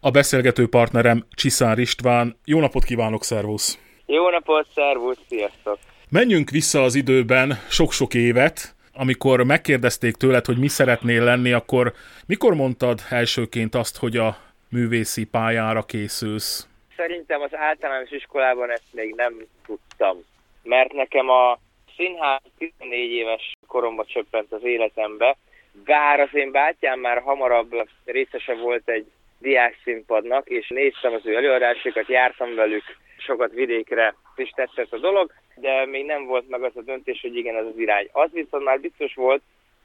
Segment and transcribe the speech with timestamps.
[0.00, 2.38] A beszélgető partnerem Csiszár István.
[2.44, 3.78] Jó napot kívánok, szervusz!
[4.06, 5.78] Jó napot, szervusz, sziasztok!
[6.10, 11.92] Menjünk vissza az időben sok-sok évet, amikor megkérdezték tőled, hogy mi szeretnél lenni, akkor
[12.26, 14.36] mikor mondtad elsőként azt, hogy a
[14.70, 16.68] művészi pályára készülsz?
[16.96, 20.24] Szerintem az általános iskolában ezt még nem tudtam,
[20.62, 21.58] mert nekem a
[21.96, 25.36] színház 14 éves koromban csöppent az életembe,
[25.84, 29.06] bár az én bátyám már hamarabb részese volt egy
[29.38, 32.84] diák színpadnak, és néztem az ő előadásokat, jártam velük
[33.18, 37.36] sokat vidékre, és tetszett a dolog, de még nem volt meg az a döntés, hogy
[37.36, 38.08] igen, ez az irány.
[38.12, 39.42] Az viszont már biztos volt,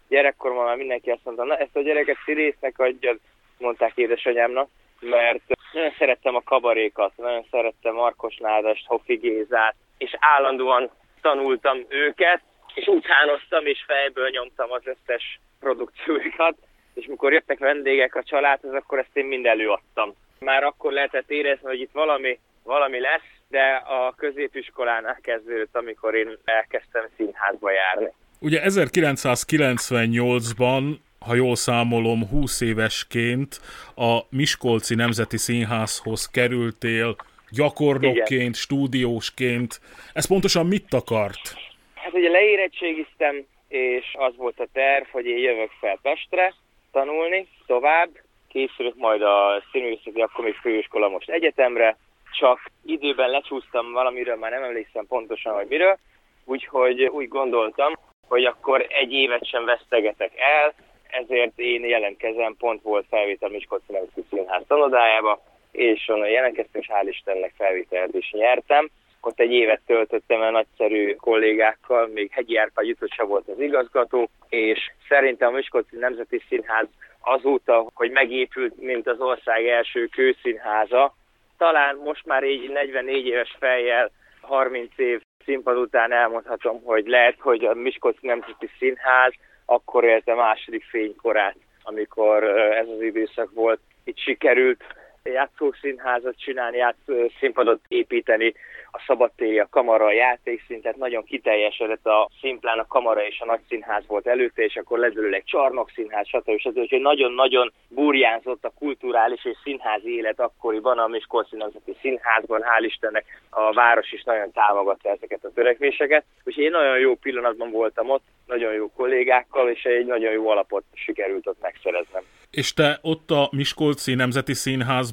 [0.07, 3.19] gyerekkoromban már mindenki azt mondta, na ezt a gyereket színésznek adjad,
[3.57, 5.41] mondták édesanyámnak, mert
[5.73, 10.89] nagyon szerettem a kabarékat, nagyon szerettem Markos Nádast, Hofi Gézát, és állandóan
[11.21, 12.41] tanultam őket,
[12.75, 16.55] és utánoztam, és fejből nyomtam az összes produkcióikat,
[16.93, 20.13] és mikor jöttek vendégek a családhoz, akkor ezt én mind előadtam.
[20.39, 26.37] Már akkor lehetett érezni, hogy itt valami, valami lesz, de a középiskolánál kezdődött, amikor én
[26.43, 28.11] elkezdtem színházba járni.
[28.39, 33.59] Ugye 1998-ban ha jól számolom, 20 évesként
[33.95, 37.15] a Miskolci Nemzeti Színházhoz kerültél
[37.49, 38.53] gyakornokként, Igen.
[38.53, 39.79] stúdiósként.
[40.13, 41.53] Ez pontosan mit akart?
[41.93, 46.53] Hát ugye leérettségiztem, és az volt a terv, hogy én jövök fel Pestre
[46.93, 48.09] tanulni tovább,
[48.49, 51.97] készülök majd a színművészeti, akkor még főiskola most egyetemre,
[52.39, 55.97] csak időben lecsúsztam valamiről, már nem emlékszem pontosan, hogy miről,
[56.45, 57.93] úgyhogy úgy gondoltam,
[58.27, 60.73] hogy akkor egy évet sem vesztegetek el,
[61.09, 63.49] ezért én jelentkezem, pont volt felvétel
[63.87, 68.89] Nemzeti Színház tanodájába, és onnan jelentkeztem, és hál' Istennek felvételt is nyertem.
[69.25, 74.91] Ott egy évet töltöttem el nagyszerű kollégákkal, még Hegyi Árpád Jutosa volt az igazgató, és
[75.07, 76.87] szerintem a Miskolci Nemzeti Színház
[77.19, 81.15] azóta, hogy megépült, mint az ország első kőszínháza,
[81.57, 87.65] talán most már így 44 éves fejjel, 30 év színpad után elmondhatom, hogy lehet, hogy
[87.65, 89.33] a Miskolci Nemzeti Színház
[89.65, 93.79] akkor élte második fénykorát, amikor ez az időszak volt.
[94.03, 94.83] Itt sikerült
[95.29, 98.53] játszószínházat csinálni, játszó színpadot építeni,
[98.95, 103.59] a szabadtéri, a kamara, a játékszintet, nagyon kiteljesedett a színplán, a kamara és a nagy
[103.69, 106.59] színház volt előtte, és akkor lett belőle egy csarnok színház, stb.
[106.59, 106.77] stb.
[106.77, 113.25] Úgyhogy nagyon-nagyon burjánzott a kulturális és színházi élet akkoriban a Miskolci Nemzeti Színházban, hál' Istennek
[113.49, 116.25] a város is nagyon támogatta ezeket a törekvéseket.
[116.43, 120.83] Úgyhogy én nagyon jó pillanatban voltam ott, nagyon jó kollégákkal, és egy nagyon jó alapot
[120.93, 122.23] sikerült ott megszereznem.
[122.51, 124.53] És te ott a Miskolci Nemzeti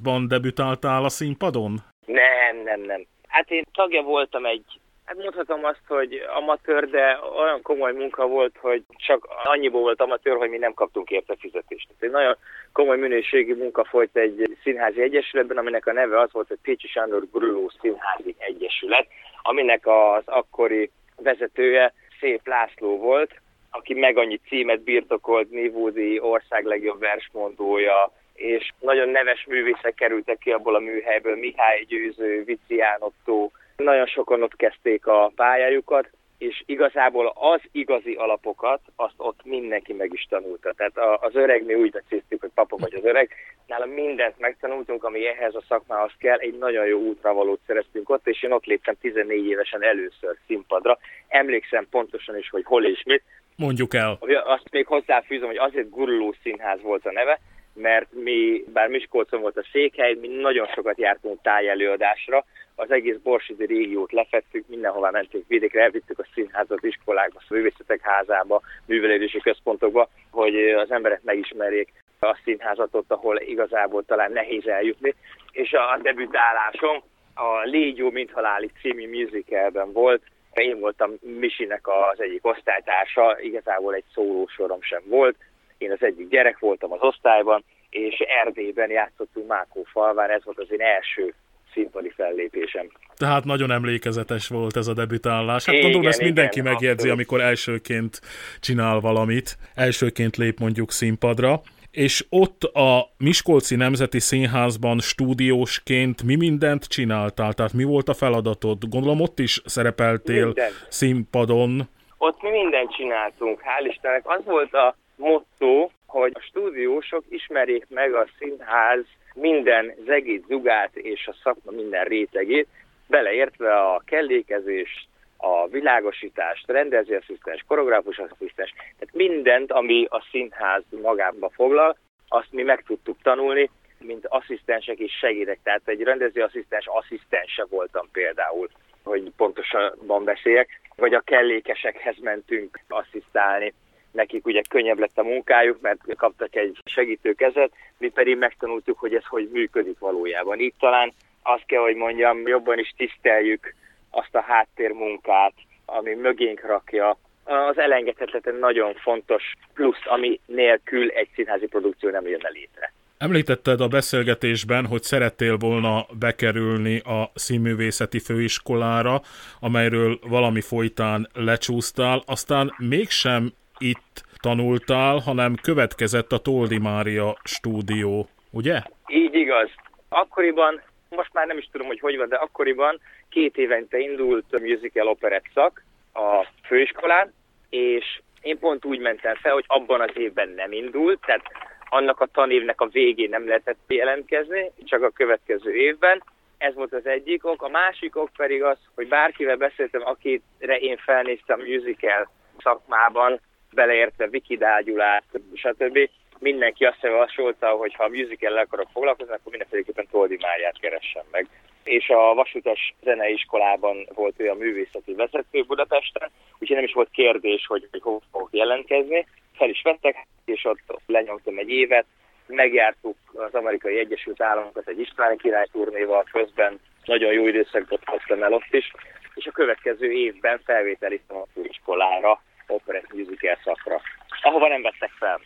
[0.00, 1.74] Színházban debütáltál a színpadon?
[2.06, 3.06] Nem, nem, nem.
[3.28, 4.64] Hát én tagja voltam egy,
[5.04, 10.36] hát mondhatom azt, hogy amatőr, de olyan komoly munka volt, hogy csak annyiból volt amatőr,
[10.36, 11.86] hogy mi nem kaptunk érte fizetést.
[11.86, 12.36] Tehát egy nagyon
[12.72, 17.22] komoly minőségi munka folyt egy színházi egyesületben, aminek a neve az volt, hogy Pécsi Sándor
[17.32, 19.06] Grüló Színházi Egyesület,
[19.42, 23.30] aminek az akkori vezetője Szép László volt,
[23.70, 30.50] aki meg annyi címet birtokolt, Nívódi ország legjobb versmondója, és nagyon neves művészek kerültek ki
[30.50, 37.32] abból a műhelyből, Mihály Győző, Vicián Otto, nagyon sokan ott kezdték a pályájukat, és igazából
[37.34, 40.72] az igazi alapokat, azt ott mindenki meg is tanulta.
[40.72, 43.30] Tehát az öreg, mi úgy becéztük, hogy papa vagy az öreg,
[43.66, 48.42] nála mindent megtanultunk, ami ehhez a szakmához kell, egy nagyon jó útravalót szereztünk ott, és
[48.42, 50.98] én ott léptem 14 évesen először színpadra.
[51.28, 53.22] Emlékszem pontosan is, hogy hol és mit.
[53.56, 54.18] Mondjuk el.
[54.44, 57.40] Azt még hozzáfűzöm, hogy azért guruló színház volt a neve,
[57.74, 62.44] mert mi, bár Miskolcon volt a székhely, mi nagyon sokat jártunk tájelőadásra,
[62.74, 68.60] az egész Borsidi régiót lefettük, mindenhová mentünk vidékre, elvittük a színházat, iskolákba, a művészetek házába,
[68.86, 75.14] művelődési központokba, hogy az emberek megismerjék a színházat ott, ahol igazából talán nehéz eljutni.
[75.52, 77.02] És a debütálásom
[77.34, 80.22] a Légyó mint haláli című musicalben volt,
[80.54, 85.36] én voltam Misinek az egyik osztálytársa, igazából egy szólósorom sem volt,
[85.80, 90.72] én az egyik gyerek voltam az osztályban, és Erdélyben játszottunk Mákó falván, ez volt az
[90.72, 91.34] én első
[91.72, 92.86] színpadi fellépésem.
[93.16, 95.64] Tehát nagyon emlékezetes volt ez a debütálás.
[95.64, 97.14] Hát igen, gondolom ezt mindenki igen, megjegyzi, abszolút.
[97.14, 98.20] amikor elsőként
[98.60, 101.60] csinál valamit, elsőként lép mondjuk színpadra.
[101.90, 107.52] És ott a Miskolci Nemzeti Színházban stúdiósként mi mindent csináltál?
[107.52, 108.78] Tehát mi volt a feladatod?
[108.88, 110.72] Gondolom ott is szerepeltél Minden.
[110.88, 111.88] színpadon.
[112.18, 114.22] Ott mi mindent csináltunk, hál' Istennek.
[114.24, 121.26] Az volt a motto, hogy a stúdiósok ismerjék meg a színház minden zegét, zugát és
[121.26, 122.68] a szakma minden rétegét,
[123.08, 131.96] beleértve a kellékezést, a világosítást, rendezőasszisztens, koreográfus asszisztens, tehát mindent, ami a színház magába foglal,
[132.28, 135.58] azt mi meg tudtuk tanulni, mint asszisztensek is segítek.
[135.62, 138.68] Tehát egy rendezőasszisztens asszisztense voltam például,
[139.02, 143.72] hogy pontosabban beszéljek, vagy a kellékesekhez mentünk asszisztálni.
[144.12, 149.24] Nekik ugye könnyebb lett a munkájuk, mert kaptak egy segítőkezet, mi pedig megtanultuk, hogy ez
[149.24, 150.58] hogy működik valójában.
[150.60, 151.12] Itt talán
[151.42, 153.74] azt kell, hogy mondjam, jobban is tiszteljük
[154.10, 155.52] azt a háttérmunkát,
[155.84, 159.42] ami mögénk rakja az elengedhetetlen nagyon fontos
[159.74, 162.92] plusz, ami nélkül egy színházi produkció nem jönne létre.
[163.18, 169.20] Említetted a beszélgetésben, hogy szerettél volna bekerülni a színművészeti főiskolára,
[169.60, 178.82] amelyről valami folytán lecsúsztál, aztán mégsem itt tanultál, hanem következett a Toldi Mária stúdió, ugye?
[179.06, 179.70] Így igaz.
[180.08, 184.60] Akkoriban, most már nem is tudom, hogy hogy van, de akkoriban két évente indult a
[184.60, 185.84] musical operett szak
[186.14, 187.32] a főiskolán,
[187.68, 191.42] és én pont úgy mentem fel, hogy abban az évben nem indult, tehát
[191.88, 196.22] annak a tanévnek a végén nem lehetett jelentkezni, csak a következő évben.
[196.58, 197.62] Ez volt az egyik ok.
[197.62, 202.30] A másik ok pedig az, hogy bárkivel beszéltem, akire én felnéztem musical
[202.62, 203.40] szakmában,
[203.74, 205.24] beleértve Viki Dágyulát,
[205.54, 205.98] stb.
[206.38, 211.48] Mindenki azt javasolta, hogy ha a musical akarok foglalkozni, akkor mindenféleképpen Toldi Máriát keressen meg.
[211.84, 217.66] És a Vasutas Zeneiskolában volt ő a művészeti vezető Budapesten, úgyhogy nem is volt kérdés,
[217.66, 219.26] hogy, hogy hol fogok jelentkezni.
[219.54, 222.06] Fel is vettek, és ott lenyomtam egy évet,
[222.46, 226.80] megjártuk az amerikai Egyesült Államokat egy István király turnéval, közben.
[227.04, 228.92] Nagyon jó időszakot hoztam el ott is,
[229.34, 234.00] és a következő évben felvételiztem a főiskolára, operett musical szakra,
[234.42, 235.40] ahova nem vettek fel.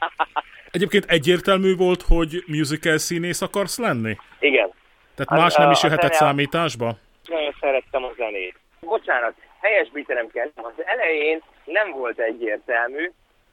[0.76, 4.16] Egyébként egyértelmű volt, hogy musical színész akarsz lenni?
[4.38, 4.72] Igen,
[5.14, 6.96] tehát más nem is jöhetett zene, számításba?
[7.26, 8.54] Nagyon szerettem a zenét.
[8.80, 10.50] Bocsánat, helyesbítenem kell.
[10.54, 13.10] Az elején nem volt egyértelmű,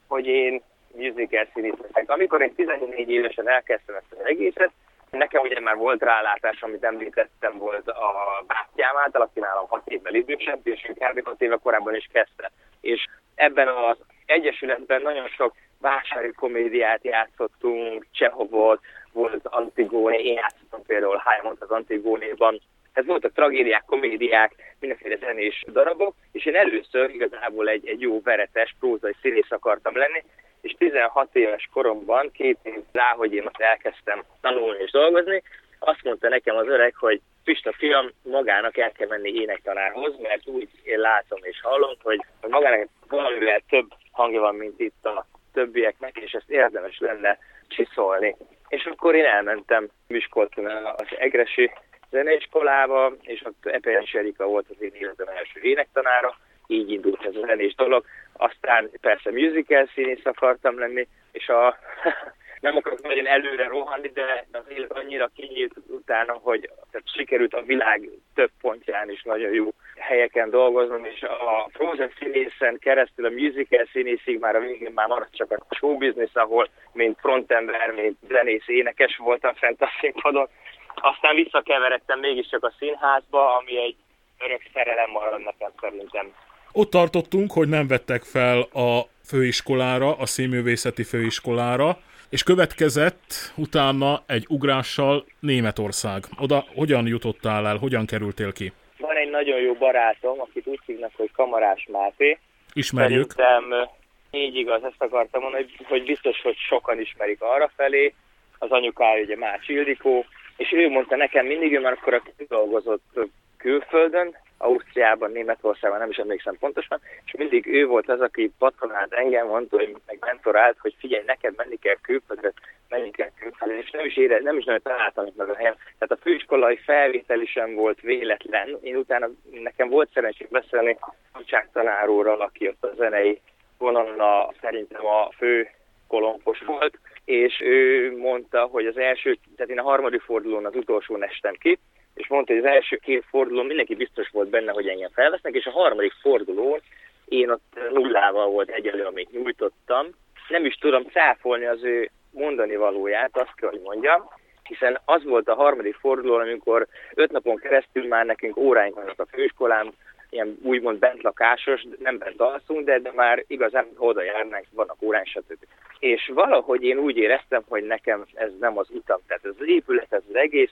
[0.08, 0.62] hogy én
[0.96, 2.04] musical színészek.
[2.06, 4.72] Amikor én 14 évesen elkezdtem ezt az egészet,
[5.18, 10.14] nekem ugye már volt rálátás, amit említettem, volt a bátyám által, aki nálam 6 évvel
[10.14, 11.26] idősebb, és ő kb.
[11.26, 12.52] 6 éve korábban is kezdte.
[12.82, 13.06] És
[13.36, 18.80] ebben az egyesületben nagyon sok vásári komédiát játszottunk, Csehovot,
[19.12, 22.60] volt Antigóné, én játszottam például Hájmont az Antigónéban,
[22.94, 28.76] ez voltak tragédiák, komédiák, mindenféle zenés darabok, és én először igazából egy, egy jó veretes
[28.80, 30.24] prózai színész akartam lenni,
[30.64, 35.44] és 16 éves koromban, két év rá, hogy én ott elkezdtem tanulni és dolgozni,
[35.80, 40.70] azt mondta nekem az öreg, hogy Pista fiam, magának el kell menni énektanárhoz, mert úgy
[40.84, 46.32] én látom és hallom, hogy magának valamivel több hangja van, mint itt a többieknek, és
[46.32, 47.38] ezt érdemes lenne
[47.68, 48.36] csiszolni.
[48.68, 51.72] És akkor én elmentem Miskolcon az Egresi
[52.10, 56.38] zeneiskolába, és ott Eperens Erika volt az én életem első énektanára,
[56.68, 58.06] így indult ez a zenés dolog.
[58.34, 61.78] Aztán persze musical színész akartam lenni, és a
[62.66, 67.62] nem akarok nagyon előre rohanni, de az élet annyira kinyílt utána, hogy tehát sikerült a
[67.62, 73.86] világ több pontján is nagyon jó helyeken dolgoznom, és a Frozen színészen keresztül a musical
[73.92, 78.68] színészig már a végén már maradt csak a show business, ahol mint frontember, mint zenész,
[78.68, 80.48] énekes voltam fent a színpadon.
[80.96, 83.96] Aztán visszakeveredtem mégiscsak a színházba, ami egy
[84.40, 86.34] örök szerelem marad nekem szerintem.
[86.76, 91.98] Ott tartottunk, hogy nem vettek fel a főiskolára, a színművészeti főiskolára,
[92.30, 96.24] és következett utána egy ugrással Németország.
[96.40, 98.72] Oda hogyan jutottál el, hogyan kerültél ki?
[98.98, 102.38] Van egy nagyon jó barátom, akit úgy hívnak, hogy Kamarás Máté.
[102.74, 103.32] Ismerjük.
[103.32, 103.90] Szerintem
[104.32, 108.14] így igaz, ezt akartam mondani, hogy biztos, hogy sokan ismerik arra felé.
[108.58, 110.26] Az anyukája ugye Mács Ildikó,
[110.58, 113.20] és ő mondta nekem mindig, ő már akkor dolgozott
[113.58, 119.48] külföldön, Ausztriában, Németországban, nem is emlékszem pontosan, és mindig ő volt az, aki patronált engem,
[119.48, 122.52] mondta, hogy meg mentorált, hogy figyelj, neked menni kell külföldre,
[122.90, 125.76] menni kell külföldre, és nem is, ére, nem is nagyon találtam itt meg a helyem.
[125.98, 128.78] Tehát a főiskolai felvétel sem volt véletlen.
[128.82, 130.98] Én utána nekem volt szerencsém beszélni
[131.32, 133.42] Hacsák tanárúrral, aki ott a zenei
[133.78, 135.70] vonalna szerintem a fő
[136.08, 141.18] kolompos volt, és ő mondta, hogy az első, tehát én a harmadik fordulón az utolsó
[141.18, 141.80] nestem ki,
[142.14, 145.66] és mondta, hogy az első két fordulón mindenki biztos volt benne, hogy engem felvesznek, és
[145.66, 146.82] a harmadik fordulón
[147.26, 150.08] én ott nullával volt egyelő, amit nyújtottam.
[150.48, 154.30] Nem is tudom cáfolni az ő mondani valóját, azt kell, hogy mondjam,
[154.64, 159.26] hiszen az volt a harmadik forduló, amikor öt napon keresztül már nekünk óráink vannak a
[159.26, 159.92] főiskolám,
[160.30, 165.66] ilyen úgymond bentlakásos, nem bent alszunk, de, de már igazán oda járnánk, vannak órán, stb.
[166.00, 170.14] És valahogy én úgy éreztem, hogy nekem ez nem az utam, tehát ez az épület,
[170.14, 170.72] ez az egész,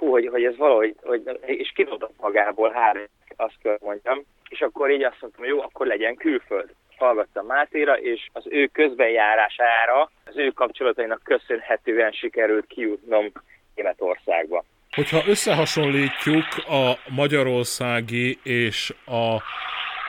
[0.00, 3.04] fú, hogy, hogy ez valahogy, hogy, és kidobott magából három,
[3.36, 6.68] azt kell mondjam, és akkor így azt mondtam, jó, akkor legyen külföld.
[6.96, 13.32] hallgattam Mátéra, és az ő közbenjárására, az ő kapcsolatainak köszönhetően sikerült kijutnom
[13.74, 14.64] Németországba.
[14.94, 19.42] Hogyha összehasonlítjuk a magyarországi és a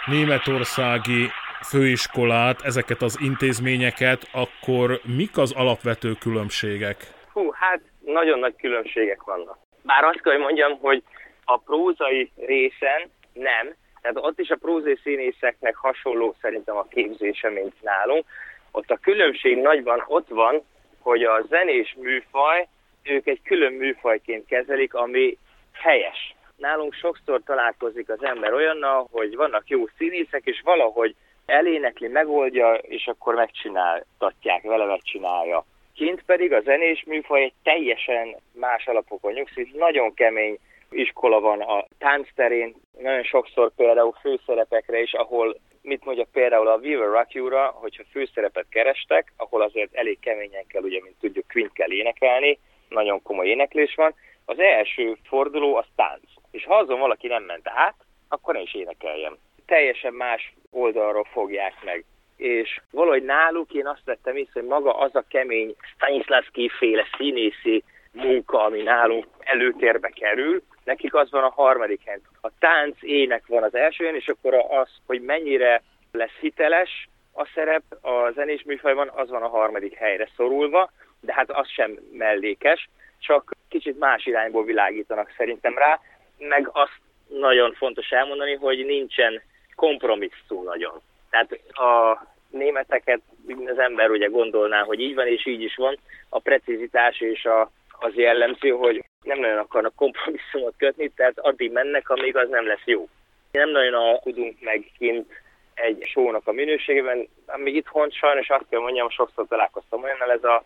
[0.05, 1.27] németországi
[1.69, 6.97] főiskolát, ezeket az intézményeket, akkor mik az alapvető különbségek?
[7.33, 9.57] Hú, hát nagyon nagy különbségek vannak.
[9.81, 11.03] Bár azt kell, hogy mondjam, hogy
[11.45, 17.81] a prózai részen nem, tehát ott is a prózai színészeknek hasonló szerintem a képzése, mint
[17.81, 18.25] nálunk.
[18.71, 20.61] Ott a különbség nagyban ott van,
[20.99, 22.67] hogy a zenés műfaj,
[23.03, 25.37] ők egy külön műfajként kezelik, ami
[25.71, 26.35] helyes.
[26.55, 33.07] Nálunk sokszor találkozik az ember olyannal, hogy vannak jó színészek, és valahogy elénekli, megoldja, és
[33.07, 35.65] akkor megcsináltatják, vele megcsinálja.
[35.95, 40.57] Kint pedig a zenés műfaj egy teljesen más alapokon nyugszik, nagyon kemény
[40.89, 47.05] iskola van a táncterén, nagyon sokszor például főszerepekre is, ahol mit mondjak például a Viva
[47.05, 51.91] Rock You-ra, hogyha főszerepet kerestek, ahol azért elég keményen kell, ugye, mint tudjuk, Quint kell
[51.91, 54.13] énekelni, nagyon komoly éneklés van,
[54.45, 56.23] az első forduló az tánc.
[56.51, 57.95] És ha azon valaki nem ment át,
[58.27, 59.37] akkor ne is énekeljem.
[59.65, 62.05] Teljesen más oldalról fogják meg.
[62.41, 67.83] És valahogy náluk én azt vettem észre, hogy maga az a kemény Stanislavski féle színészi
[68.11, 72.21] munka, ami nálunk előtérbe kerül, nekik az van a harmadik helyen.
[72.41, 77.83] A tánc, ének van az első és akkor az, hogy mennyire lesz hiteles a szerep
[78.01, 83.55] a zenés műfajban, az van a harmadik helyre szorulva, de hát az sem mellékes, csak
[83.69, 85.99] kicsit más irányból világítanak szerintem rá,
[86.37, 89.41] meg azt nagyon fontos elmondani, hogy nincsen
[89.75, 91.01] kompromisszum nagyon.
[91.31, 93.21] Tehát a németeket
[93.65, 95.97] az ember ugye gondolná, hogy így van, és így is van.
[96.29, 102.09] A precizitás és a, az jellemző, hogy nem nagyon akarnak kompromisszumot kötni, tehát addig mennek,
[102.09, 103.07] amíg az nem lesz jó.
[103.51, 105.31] Nem nagyon alkudunk meg kint
[105.73, 110.63] egy sónak a minőségében, ami itthon sajnos azt kell mondjam, sokszor találkoztam olyannal, ez a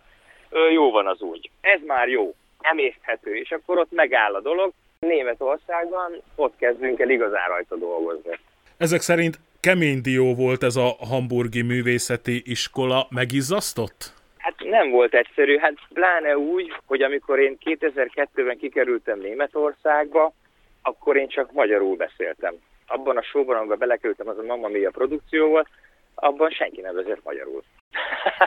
[0.72, 1.50] jó van az úgy.
[1.62, 4.72] Ez már jó, emészthető, és akkor ott megáll a dolog.
[5.00, 8.39] Németországban ott kezdünk el igazán rajta dolgozni.
[8.77, 14.13] Ezek szerint kemény dió volt ez a hamburgi művészeti iskola, megizzasztott?
[14.38, 20.34] Hát nem volt egyszerű, hát pláne úgy, hogy amikor én 2002-ben kikerültem Németországba,
[20.81, 22.53] akkor én csak magyarul beszéltem.
[22.88, 25.67] Abban a showban, amiben belekerültem, az a Mamma Mia produkció volt,
[26.15, 27.63] abban senki nem vezet magyarul.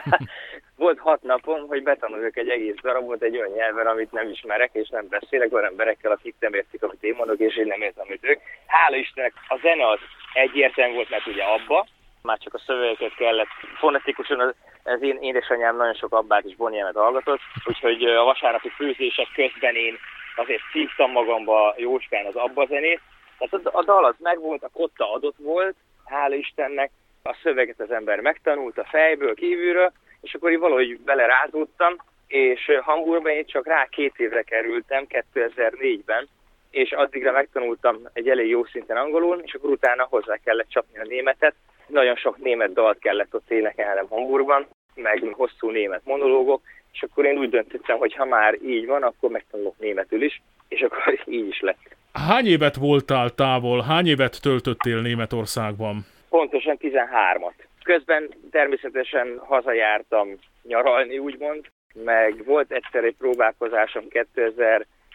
[0.83, 4.89] volt hat napom, hogy betanulok egy egész darabot egy olyan nyelven, amit nem ismerek, és
[4.89, 8.25] nem beszélek olyan emberekkel, akik nem értik, amit én mondok, és én nem értem, amit
[8.25, 8.39] ők.
[8.65, 9.99] Hála Istennek a zene az
[10.33, 11.87] egyértelmű volt, mert ugye abba,
[12.21, 13.47] már csak a szövegeket kellett.
[13.77, 14.39] Fonetikusan,
[14.83, 19.97] az, én édesanyám nagyon sok abbát és bonjemet hallgatott, úgyhogy a vasárnapi főzések közben én
[20.35, 23.01] azért szívtam magamba Jóskán az abba zenét,
[23.37, 26.91] tehát a, dal az megvolt, a kotta adott volt, hála Istennek,
[27.23, 31.95] a szöveget az ember megtanult a fejből, kívülről, és akkor én valahogy belerázódtam,
[32.27, 36.27] és Hamburgban én csak rá két évre kerültem, 2004-ben,
[36.71, 41.07] és addigra megtanultam egy elég jó szinten angolul, és akkor utána hozzá kellett csapni a
[41.07, 41.53] németet.
[41.87, 46.61] Nagyon sok német dalt kellett ott énekelnem Hamburgban, meg hosszú német monológok,
[46.91, 50.81] és akkor én úgy döntöttem, hogy ha már így van, akkor megtanulok németül is, és
[50.81, 51.97] akkor így is lett.
[52.13, 56.05] Hány évet voltál távol, hány évet töltöttél Németországban?
[56.29, 57.65] Pontosan 13-at.
[57.83, 60.27] Közben természetesen hazajártam
[60.63, 64.07] nyaralni, úgymond, meg volt egyszer egy próbálkozásom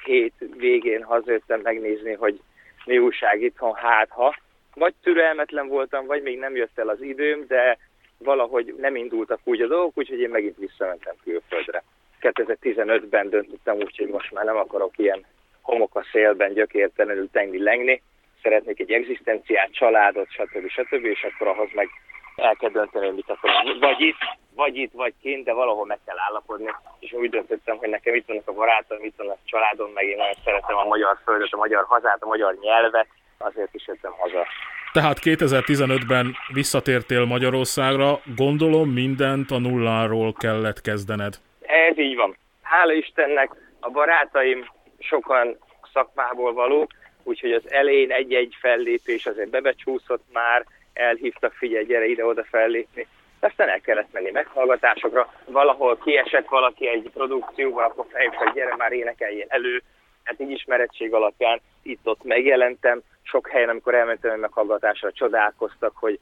[0.04, 2.40] 2007 végén hazajöttem megnézni, hogy
[2.84, 4.36] mi újság itthon, hát ha.
[4.74, 7.78] Vagy türelmetlen voltam, vagy még nem jött el az időm, de
[8.18, 11.82] valahogy nem indultak úgy a dolgok, úgyhogy én megint visszamentem külföldre.
[12.20, 15.24] 2015-ben döntöttem úgy, hogy most már nem akarok ilyen
[15.60, 18.02] homok a szélben gyökértelenül tenni lengni,
[18.42, 20.68] szeretnék egy egzisztenciát, családot, stb.
[20.68, 21.04] stb.
[21.04, 21.88] és akkor ahhoz meg
[22.36, 23.78] el kell dönteni, hogy mit akarom.
[23.78, 24.16] Vagy itt,
[24.54, 26.74] vagy itt, vagy kint, de valahol meg kell állapodni.
[26.98, 30.16] És úgy döntöttem, hogy nekem itt vannak a barátom, itt vannak a családom, meg én
[30.16, 33.06] nagyon szeretem a magyar földet, a magyar hazát, a magyar nyelvet,
[33.38, 34.46] azért is jöttem haza.
[34.92, 41.34] Tehát 2015-ben visszatértél Magyarországra, gondolom mindent a nulláról kellett kezdened.
[41.60, 42.36] Ez így van.
[42.62, 43.50] Hála Istennek
[43.80, 45.58] a barátaim sokan
[45.92, 46.90] szakmából valók,
[47.22, 50.64] úgyhogy az elején egy-egy fellépés azért bebecsúszott már,
[50.94, 53.06] elhívtak, figyelj, gyere ide-oda fellépni.
[53.40, 58.92] Aztán el kellett menni meghallgatásokra, valahol kiesett valaki egy produkcióban, akkor fejlőtt, hogy gyere már
[58.92, 59.82] énekeljen elő.
[60.24, 63.00] Hát így ismerettség alapján itt-ott megjelentem.
[63.22, 66.18] Sok helyen, amikor elmentem egy meghallgatásra, csodálkoztak, hogy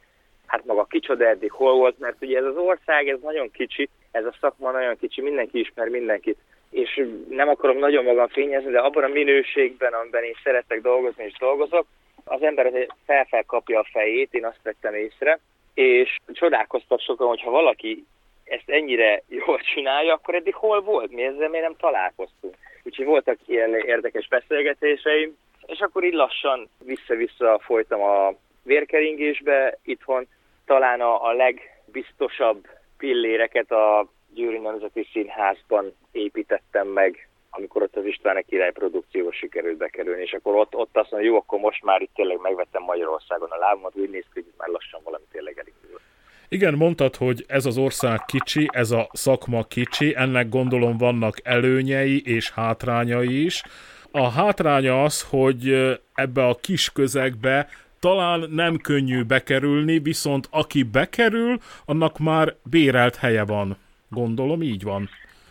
[0.46, 4.24] hát maga kicsoda eddig hol volt, mert ugye ez az ország, ez nagyon kicsi, ez
[4.24, 6.38] a szakma nagyon kicsi, mindenki ismer mindenkit
[6.72, 11.32] és nem akarom nagyon magam fényezni, de abban a minőségben, amiben én szeretek dolgozni és
[11.38, 11.86] dolgozok,
[12.32, 15.38] az ember felfelkapja a fejét, én azt vettem észre,
[15.74, 18.04] és csodálkoztak sokan, hogyha valaki
[18.44, 21.10] ezt ennyire jól csinálja, akkor eddig hol volt?
[21.10, 22.56] Mi ezzel miért nem találkoztunk?
[22.82, 25.36] Úgyhogy voltak ilyen érdekes beszélgetéseim,
[25.66, 30.26] és akkor így lassan vissza-vissza folytam a vérkeringésbe itthon.
[30.66, 38.44] Talán a, a legbiztosabb pilléreket a Győri Nemzeti Színházban építettem meg, amikor ott az István
[38.48, 42.14] király produkcióba sikerült bekerülni, és akkor ott, ott azt mondom, jó, akkor most már itt
[42.14, 46.00] tényleg megvettem Magyarországon a lábamat, úgy néz ki, hogy már lassan valami tényleg elindul.
[46.48, 52.22] Igen, mondtad, hogy ez az ország kicsi, ez a szakma kicsi, ennek gondolom vannak előnyei
[52.24, 53.62] és hátrányai is.
[54.10, 57.68] A hátránya az, hogy ebbe a kis közegbe
[58.00, 63.76] talán nem könnyű bekerülni, viszont aki bekerül, annak már bérelt helye van.
[64.08, 65.08] Gondolom így van.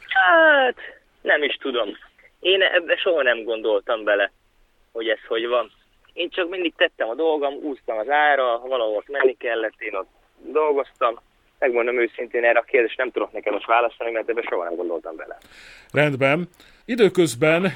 [0.08, 0.76] Hát,
[1.22, 1.98] nem is tudom.
[2.40, 4.32] Én ebbe soha nem gondoltam bele,
[4.92, 5.72] hogy ez hogy van.
[6.14, 11.20] Én csak mindig tettem a dolgom, úsztam az ára, valahol menni kellett, én ott dolgoztam.
[11.60, 15.16] Megmondom őszintén, erre a kérdést nem tudok nekem most válaszolni, mert ebbe soha nem gondoltam
[15.16, 15.38] bele.
[15.92, 16.48] Rendben.
[16.86, 17.72] Időközben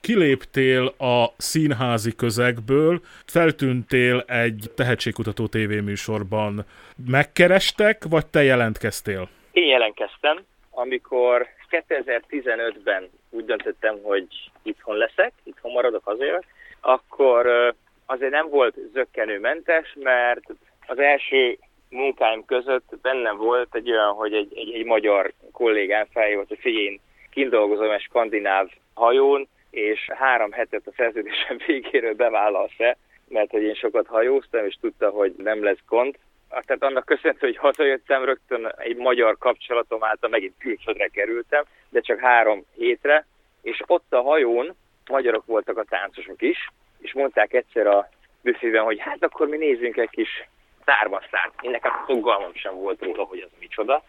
[0.00, 6.64] kiléptél a színházi közegből, feltűntél egy tehetségkutató tévéműsorban.
[7.06, 9.28] Megkerestek, vagy te jelentkeztél?
[9.52, 11.46] Én jelentkeztem, amikor
[11.88, 14.26] 2015-ben úgy döntöttem, hogy
[14.62, 16.46] itthon leszek, itthon maradok azért,
[16.80, 17.74] akkor
[18.06, 20.42] azért nem volt zöggenőmentes, mert
[20.86, 26.48] az első munkáim között bennem volt egy olyan, hogy egy, egy, egy magyar kollégám felhívott,
[26.48, 27.00] hogy figyelj, én
[27.30, 32.96] kint dolgozom egy skandináv hajón, és három hetet a szerződésem végéről bevállalsz-e,
[33.28, 36.14] mert hogy én sokat hajóztam, és tudta, hogy nem lesz gond.
[36.62, 42.18] Tehát annak köszönhető, hogy hazajöttem, rögtön egy magyar kapcsolatom által megint külföldre kerültem, de csak
[42.18, 43.26] három hétre,
[43.62, 44.76] és ott a hajón
[45.10, 46.68] magyarok voltak a táncosok is,
[47.00, 48.08] és mondták egyszer a
[48.42, 50.48] büfében, hogy hát akkor mi nézzünk egy kis
[50.84, 51.52] szármasztát.
[51.60, 54.02] Én nekem fogalmam sem volt róla, hogy az micsoda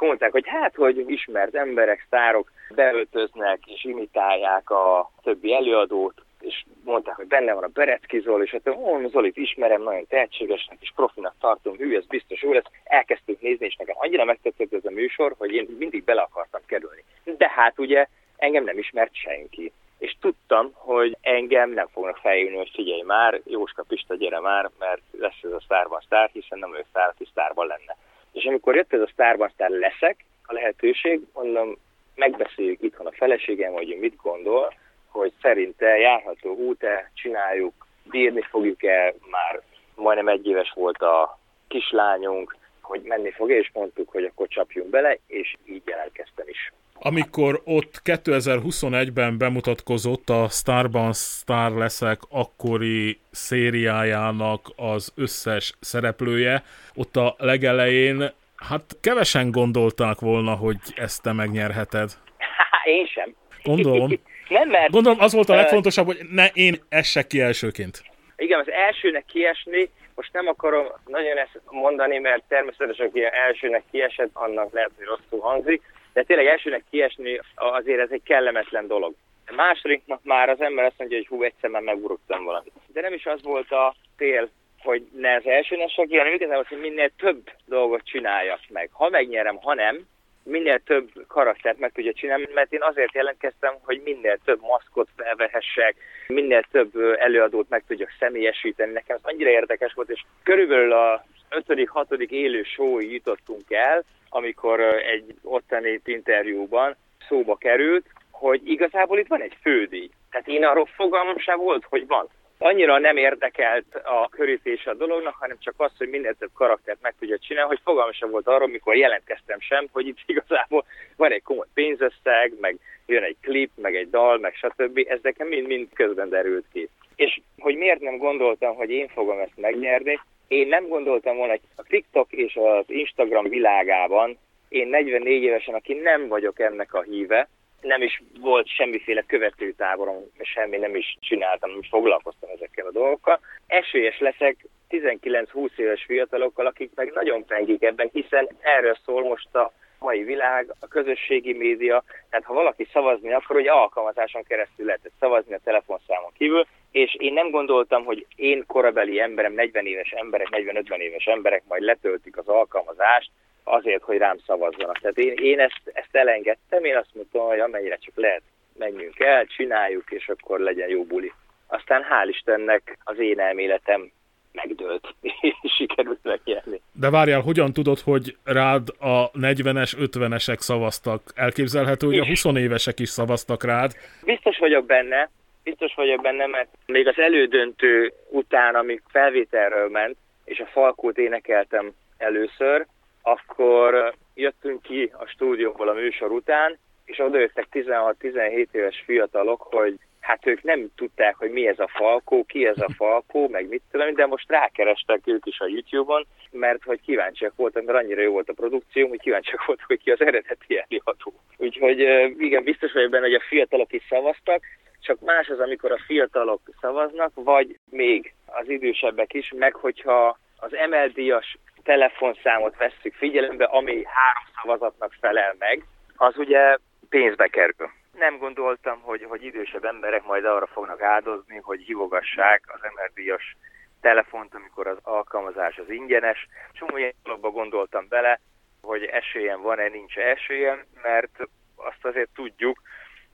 [0.00, 6.64] akkor mondták, hogy hát, hogy ismert emberek, sztárok beöltöznek és imitálják a többi előadót, és
[6.84, 10.92] mondták, hogy benne van a Berecki Zoli, és hát oh, Zolit ismerem, nagyon tehetségesnek és
[10.94, 12.64] profinak tartom, hű, ez biztos jó lesz.
[12.84, 17.04] Elkezdtük nézni, és nekem annyira megtetszett ez a műsor, hogy én mindig bele akartam kerülni.
[17.24, 19.72] De hát ugye engem nem ismert senki.
[19.98, 25.00] És tudtam, hogy engem nem fognak feljönni, hogy figyelj már, Jóska Pista, gyere már, mert
[25.18, 27.96] lesz ez a sztárban sztár, hiszen nem ő sztár, aki sztárban lenne.
[28.32, 31.76] És amikor jött ez a sztárban sztár leszek, a lehetőség, mondom,
[32.14, 34.74] megbeszéljük itthon a feleségem, hogy mit gondol,
[35.10, 39.62] hogy szerinte járható út-e, csináljuk, bírni fogjuk-e, már
[39.94, 45.18] majdnem egy éves volt a kislányunk, hogy menni fog, és mondtuk, hogy akkor csapjunk bele,
[45.26, 46.72] és így jelentkeztem is.
[47.02, 56.62] Amikor ott 2021-ben bemutatkozott a Starban Star leszek akkori szériájának az összes szereplője,
[56.94, 62.10] ott a legelején hát kevesen gondolták volna, hogy ezt te megnyerheted.
[62.96, 63.34] Én sem.
[63.62, 64.10] Gondolom.
[64.50, 64.90] Nem, mert...
[64.90, 68.02] Gondolom az volt a legfontosabb, hogy ne én essek ki elsőként.
[68.36, 74.30] Igen, az elsőnek kiesni, most nem akarom nagyon ezt mondani, mert természetesen, aki elsőnek kiesett,
[74.32, 75.82] annak lehet, hogy rosszul hangzik,
[76.12, 79.14] de tényleg elsőnek kiesni azért ez egy kellemetlen dolog.
[79.46, 82.72] A második nap már az ember azt mondja, hogy hú, egyszer már megugrottam valamit.
[82.86, 84.50] De nem is az volt a cél,
[84.82, 88.90] hogy ne az elsőnek se hanem igazából, hogy minél több dolgot csináljak meg.
[88.92, 90.06] Ha megnyerem, ha nem,
[90.42, 95.96] minél több karaktert meg tudja csinálni, mert én azért jelentkeztem, hogy minél több maszkot felvehessek,
[96.26, 98.92] minél több előadót meg tudjak személyesíteni.
[98.92, 104.80] Nekem ez annyira érdekes volt, és körülbelül a ötödik, hatodik élő show jutottunk el, amikor
[104.80, 106.96] egy ottani interjúban
[107.28, 110.10] szóba került, hogy igazából itt van egy fődíj.
[110.30, 112.28] Tehát én arról fogalmam sem volt, hogy van.
[112.62, 117.14] Annyira nem érdekelt a körítés a dolognak, hanem csak az, hogy minél több karaktert meg
[117.18, 120.84] tudja csinálni, hogy fogalmam sem volt arról, mikor jelentkeztem sem, hogy itt igazából
[121.16, 125.06] van egy komoly pénzösszeg, meg jön egy klip, meg egy dal, meg stb.
[125.08, 126.88] Ez nekem mind-mind közben derült ki.
[127.16, 131.62] És hogy miért nem gondoltam, hogy én fogom ezt megnyerni, én nem gondoltam volna, hogy
[131.76, 137.48] a TikTok és az Instagram világában én 44 évesen, aki nem vagyok ennek a híve,
[137.80, 143.40] nem is volt semmiféle követőtáborom, semmi nem is csináltam, nem is foglalkoztam ezekkel a dolgokkal.
[143.66, 144.56] Esélyes leszek
[144.90, 150.74] 19-20 éves fiatalokkal, akik meg nagyon pengik ebben, hiszen erről szól most a mai világ,
[150.80, 156.32] a közösségi média, tehát ha valaki szavazni akar, hogy alkalmazáson keresztül lehet szavazni a telefonszámon
[156.38, 161.62] kívül, és én nem gondoltam, hogy én korabeli emberem, 40 éves emberek, 40-50 éves emberek
[161.68, 163.30] majd letöltik az alkalmazást
[163.64, 164.98] azért, hogy rám szavazzanak.
[164.98, 168.42] Tehát én, én ezt, ezt elengedtem, én azt mondtam, hogy amennyire csak lehet,
[168.78, 171.32] menjünk el, csináljuk, és akkor legyen jó buli.
[171.66, 174.10] Aztán hál' Istennek az én elméletem
[174.52, 176.80] megdőlt, és sikerült megnyerni.
[176.92, 181.22] De várjál, hogyan tudod, hogy rád a 40-es, 50-esek szavaztak?
[181.34, 183.92] Elképzelhető, hogy a 20 évesek is szavaztak rád?
[184.24, 185.30] Biztos vagyok benne,
[185.62, 191.92] biztos vagyok benne, mert még az elődöntő után, amik felvételről ment, és a Falkót énekeltem
[192.16, 192.86] először,
[193.22, 199.98] akkor jöttünk ki a stúdióból a műsor után, és odajöttek 16-17 éves fiatalok, hogy
[200.30, 203.82] hát ők nem tudták, hogy mi ez a falkó, ki ez a falkó, meg mit
[203.90, 208.32] tudom, de most rákerestek ők is a YouTube-on, mert hogy kíváncsiak voltak, mert annyira jó
[208.32, 211.32] volt a produkció, hogy kíváncsiak voltak, hogy ki az eredeti előadó.
[211.56, 211.98] Úgyhogy
[212.38, 214.62] igen, biztos vagyok benne, hogy a fiatalok is szavaztak,
[215.00, 220.70] csak más az, amikor a fiatalok szavaznak, vagy még az idősebbek is, meg hogyha az
[220.90, 225.84] MLD-as telefonszámot vesszük figyelembe, ami három szavazatnak felel meg,
[226.16, 226.76] az ugye
[227.08, 227.90] pénzbe kerül.
[228.18, 233.56] Nem gondoltam, hogy, hogy idősebb emberek majd arra fognak áldozni, hogy hívogassák az MRD-as
[234.00, 236.48] telefont, amikor az alkalmazás az ingyenes.
[236.72, 238.40] Csomó ilyen dologba gondoltam bele,
[238.80, 242.82] hogy esélyem van-e, nincs esélyem, mert azt azért tudjuk,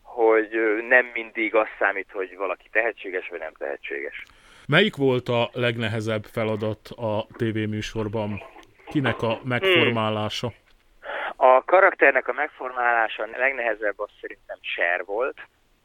[0.02, 0.50] hogy
[0.88, 4.22] nem mindig az számít, hogy valaki tehetséges vagy nem tehetséges.
[4.66, 8.42] Melyik volt a legnehezebb feladat a tévéműsorban?
[8.86, 10.46] Kinek a megformálása?
[10.46, 10.65] Hmm.
[11.36, 15.36] A karakternek a megformálása legnehezebb az szerintem Cher volt.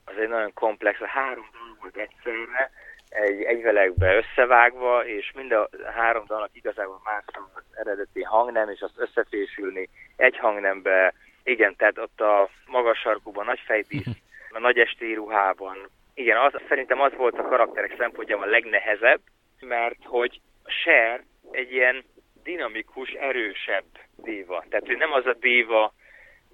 [0.05, 2.71] Az egy nagyon komplex, a három dal volt egyszerre,
[3.09, 8.99] egy egyvelegbe összevágva, és mind a három dalnak igazából más az eredeti hangnem, és azt
[8.99, 14.05] összefésülni egy hangnembe, igen, tehát ott a magas sarkúban, nagy fejtíz,
[14.49, 15.89] a nagy esti ruhában.
[16.13, 19.21] Igen, az, szerintem az volt a karakterek szempontjában a legnehezebb,
[19.59, 22.03] mert hogy Cher egy ilyen
[22.43, 24.65] dinamikus, erősebb díva.
[24.69, 25.93] Tehát ő nem az a díva,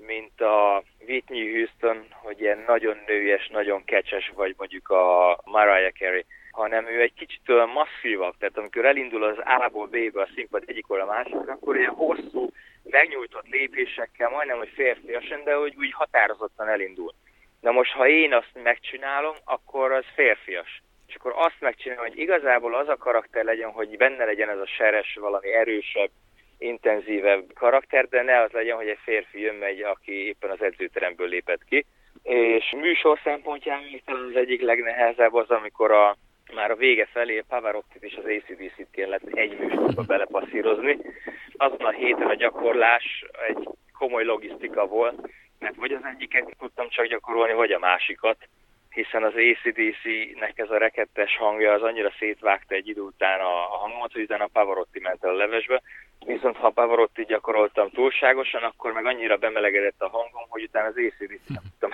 [0.06, 6.26] mint a Whitney Houston, hogy ilyen nagyon nőjes, nagyon kecses, vagy mondjuk a Mariah Carey,
[6.52, 10.90] hanem ő egy kicsit olyan masszívabb, tehát amikor elindul az A-ból B-be a színpad egyik
[10.90, 12.50] a másikra, akkor ilyen hosszú,
[12.84, 17.14] megnyújtott lépésekkel, majdnem, hogy férfiasan, de hogy úgy határozottan elindul.
[17.62, 20.82] Na most, ha én azt megcsinálom, akkor az férfias.
[21.18, 25.18] Akkor azt megcsinálom, hogy igazából az a karakter legyen, hogy benne legyen ez a seres,
[25.20, 26.10] valami erősebb,
[26.58, 31.28] intenzívebb karakter, de ne az legyen, hogy egy férfi jön megy, aki éppen az edzőteremből
[31.28, 31.86] lépett ki.
[32.24, 36.18] És műsor szempontjából talán az egyik legnehezebb az, amikor a,
[36.54, 40.98] már a vége felé Pavarotti és az ACDC-t kellett egy műsorba belepasszírozni.
[41.58, 47.06] Azon a héten a gyakorlás egy komoly logisztika volt, mert vagy az egyiket tudtam csak
[47.06, 48.38] gyakorolni, vagy a másikat
[48.98, 53.78] hiszen az ACDC-nek ez a rekettes hangja az annyira szétvágta egy idő után a, a
[53.78, 55.82] hangomat, hogy utána a Pavarotti ment el a levesbe,
[56.26, 60.96] viszont ha a Pavarotti gyakoroltam túlságosan, akkor meg annyira bemelegedett a hangom, hogy utána az
[60.96, 61.92] ACDC nem tudtam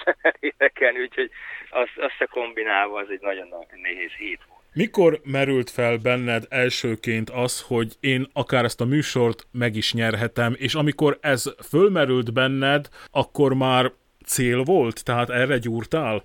[0.48, 1.30] énekelni, úgyhogy
[1.70, 3.48] az, összekombinálva az egy nagyon
[3.82, 4.60] nehéz hét volt.
[4.72, 10.54] Mikor merült fel benned elsőként az, hogy én akár ezt a műsort meg is nyerhetem,
[10.58, 13.92] és amikor ez fölmerült benned, akkor már
[14.26, 15.04] cél volt?
[15.04, 16.22] Tehát erre gyúrtál?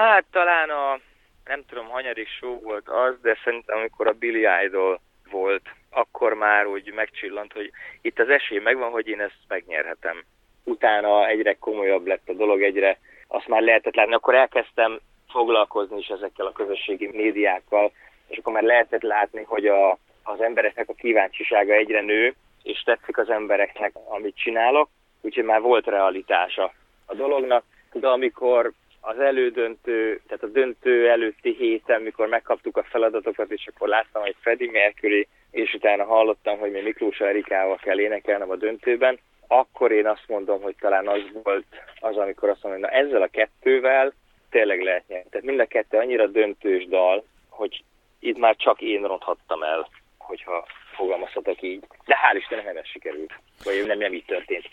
[0.00, 0.98] Hát talán a,
[1.44, 6.66] nem tudom, hanyadik show volt az, de szerintem amikor a Billy Idol volt, akkor már
[6.66, 10.24] úgy megcsillant, hogy itt az esély megvan, hogy én ezt megnyerhetem.
[10.64, 14.14] Utána egyre komolyabb lett a dolog, egyre azt már lehetett látni.
[14.14, 17.92] Akkor elkezdtem foglalkozni is ezekkel a közösségi médiákkal,
[18.28, 23.18] és akkor már lehetett látni, hogy a, az embereknek a kíváncsisága egyre nő, és tetszik
[23.18, 24.88] az embereknek, amit csinálok,
[25.20, 26.72] úgyhogy már volt realitása
[27.06, 33.50] a dolognak, de amikor az elődöntő, tehát a döntő előtti héten, mikor megkaptuk a feladatokat,
[33.50, 38.50] és akkor láttam, hogy Freddie Mercury, és utána hallottam, hogy mi Miklós Erikával kell énekelnem
[38.50, 41.64] a döntőben, akkor én azt mondom, hogy talán az volt
[42.00, 44.12] az, amikor azt mondom, hogy na ezzel a kettővel
[44.50, 45.28] tényleg lehet nyerni.
[45.30, 47.84] Tehát mind a kettő annyira döntős dal, hogy
[48.18, 51.84] itt már csak én ronthattam el, hogyha fogalmazhatok így.
[52.04, 53.32] De hál' Istennek nem ez sikerült.
[53.64, 54.64] Vagy nem, nem így történt.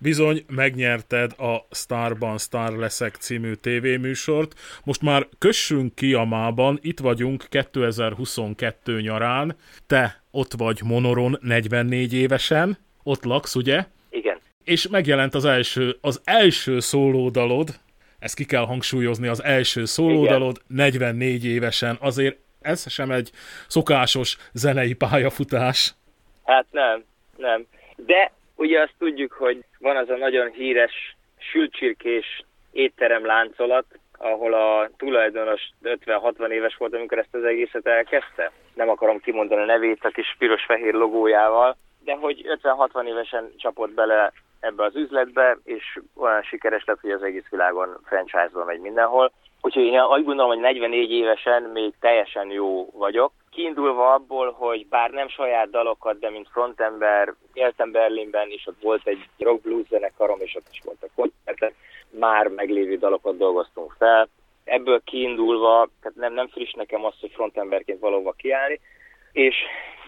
[0.00, 4.54] Bizony, megnyerted a Starban Star Leszek című tévéműsort.
[4.84, 9.56] Most már kössünk ki a mában, itt vagyunk 2022 nyarán.
[9.86, 13.84] Te ott vagy Monoron 44 évesen, ott laksz, ugye?
[14.10, 14.38] Igen.
[14.64, 17.68] És megjelent az első, az első szólódalod,
[18.18, 23.30] ezt ki kell hangsúlyozni, az első szólódalod 44 évesen, azért ez sem egy
[23.66, 25.94] szokásos zenei pályafutás.
[26.44, 27.04] Hát nem,
[27.36, 27.66] nem.
[27.96, 33.84] De Ugye azt tudjuk, hogy van az a nagyon híres sülcsirkés étterem láncolat,
[34.18, 38.52] ahol a tulajdonos 50-60 éves volt, amikor ezt az egészet elkezdte.
[38.74, 44.32] Nem akarom kimondani a nevét a kis piros-fehér logójával, de hogy 50-60 évesen csapott bele
[44.60, 49.32] ebbe az üzletbe, és olyan sikeres lett, hogy az egész világon franchise-ban megy mindenhol.
[49.60, 53.32] Úgyhogy én azt gondolom, hogy 44 évesen még teljesen jó vagyok.
[53.58, 59.06] Kiindulva abból, hogy bár nem saját dalokat, de mint frontember, éltem Berlinben, és ott volt
[59.06, 61.74] egy rock blues zenekarom, és ott is voltak koncertek,
[62.10, 64.28] már meglévő dalokat dolgoztunk fel.
[64.64, 68.80] Ebből kiindulva, tehát nem, nem friss nekem az, hogy frontemberként valóban kiállni,
[69.32, 69.56] és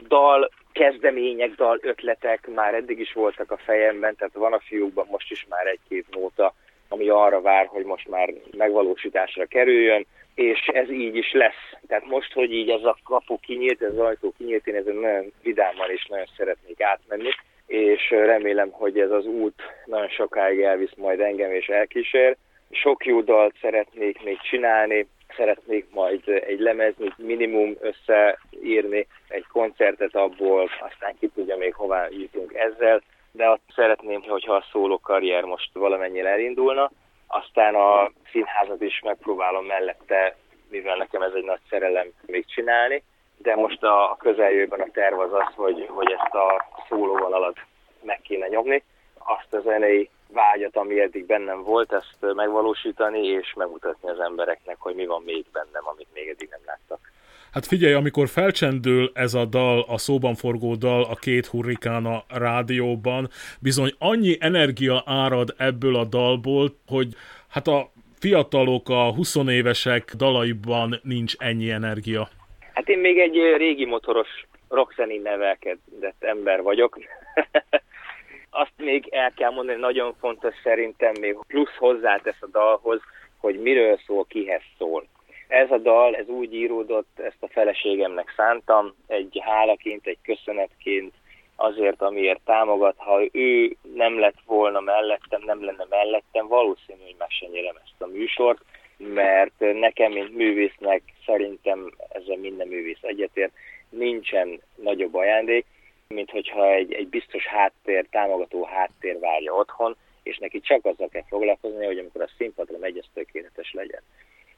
[0.09, 5.31] dal kezdemények, dal ötletek már eddig is voltak a fejemben, tehát van a fiúkban most
[5.31, 6.55] is már egy-két nóta,
[6.89, 10.07] ami arra vár, hogy most már megvalósításra kerüljön,
[10.41, 11.73] és ez így is lesz.
[11.87, 15.33] Tehát most, hogy így ez a kapu kinyílt, ez az ajtó kinyílt, én ezen nagyon
[15.43, 17.31] vidáman is nagyon szeretnék átmenni,
[17.67, 22.37] és remélem, hogy ez az út nagyon sokáig elvisz majd engem és elkísér.
[22.71, 30.71] Sok jó dalt szeretnék még csinálni, szeretnék majd egy lemezni, minimum összeírni egy koncertet abból,
[30.81, 35.71] aztán ki tudja még hová jutunk ezzel, de azt szeretném, hogyha a szóló karrier most
[35.73, 36.91] valamennyire elindulna,
[37.31, 40.37] aztán a színházat is megpróbálom mellette,
[40.69, 43.03] mivel nekem ez egy nagy szerelem még csinálni,
[43.37, 47.57] de most a közeljövőben a terv az az, hogy, hogy ezt a szólóvonalat
[48.03, 48.83] meg kéne nyomni,
[49.19, 54.95] azt a zenei vágyat, ami eddig bennem volt, ezt megvalósítani és megmutatni az embereknek, hogy
[54.95, 57.13] mi van még bennem, amit még eddig nem láttak.
[57.53, 62.25] Hát figyelj, amikor felcsendül ez a dal, a szóban forgó dal a két hurrikán a
[62.29, 63.29] rádióban,
[63.61, 67.09] bizony annyi energia árad ebből a dalból, hogy
[67.49, 72.29] hát a fiatalok, a 20 évesek dalaiban nincs ennyi energia.
[72.75, 74.29] Hát én még egy régi motoros
[74.69, 76.99] rockzenén nevelkedett ember vagyok.
[78.51, 83.01] Azt még el kell mondani, nagyon fontos szerintem még plusz hozzátesz a dalhoz,
[83.39, 85.07] hogy miről szól, kihez szól.
[85.51, 91.15] Ez a dal, ez úgy íródott, ezt a feleségemnek szántam, egy hálaként, egy köszönetként
[91.57, 92.95] azért, amiért támogat.
[92.97, 98.03] Ha ő nem lett volna mellettem, nem lenne mellettem, valószínű, hogy meg sem nyerem ezt
[98.03, 98.61] a műsort,
[98.97, 103.53] mert nekem, mint művésznek szerintem ezzel minden művész egyetért,
[103.89, 105.67] nincsen nagyobb ajándék,
[106.09, 111.25] mint hogyha egy, egy biztos háttér, támogató háttér várja otthon, és neki csak azzal kell
[111.29, 114.03] foglalkozni, hogy amikor a színpadra megy, ez tökéletes legyen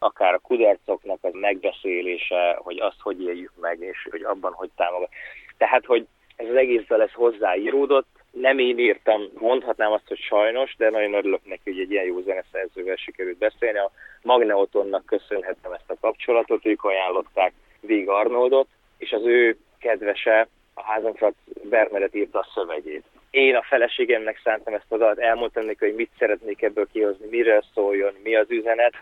[0.03, 5.11] akár a kudarcoknak a megbeszélése, hogy azt hogy éljük meg, és hogy abban hogy támogat.
[5.57, 10.91] Tehát, hogy ez az egészben ez hozzáíródott, nem én írtam, mondhatnám azt, hogy sajnos, de
[10.91, 13.79] nagyon örülök neki, hogy egy ilyen jó zeneszerzővel sikerült beszélni.
[13.79, 13.91] A
[14.23, 21.35] Magneotonnak köszönhetem ezt a kapcsolatot, ők ajánlották Vig Arnoldot, és az ő kedvese, a házamfrat
[21.63, 23.05] Bermeret írta a szövegét.
[23.31, 27.65] Én a feleségemnek szántam ezt a dalt, elmondtam neki, hogy mit szeretnék ebből kihozni, miről
[27.75, 28.95] szóljon, mi az üzenet,